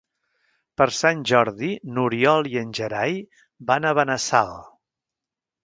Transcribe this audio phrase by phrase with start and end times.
[0.81, 1.69] Per Sant Jordi
[1.99, 3.15] n'Oriol i en Gerai
[3.71, 4.53] van a Benassal.